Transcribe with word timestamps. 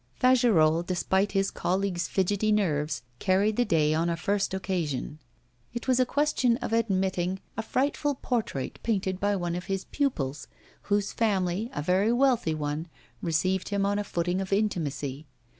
Fagerolles, 0.19 0.87
despite 0.87 1.33
his 1.33 1.51
colleagues' 1.51 2.07
fidgety 2.07 2.51
nerves, 2.51 3.03
carried 3.19 3.55
the 3.55 3.63
day 3.63 3.93
on 3.93 4.09
a 4.09 4.17
first 4.17 4.51
occasion. 4.51 5.19
It 5.75 5.87
was 5.87 5.99
a 5.99 6.07
question 6.07 6.57
of 6.57 6.73
admitting 6.73 7.39
a 7.55 7.61
frightful 7.61 8.15
portrait 8.15 8.79
painted 8.81 9.19
by 9.19 9.35
one 9.35 9.53
of 9.55 9.65
his 9.65 9.85
pupils, 9.85 10.47
whose 10.89 11.13
family, 11.13 11.69
a 11.71 11.83
very 11.83 12.11
wealthy 12.11 12.55
one, 12.55 12.87
received 13.21 13.69
him 13.69 13.85
on 13.85 13.99
a 13.99 14.03
footing 14.03 14.41
of 14.41 14.51
intimacy. 14.51 15.27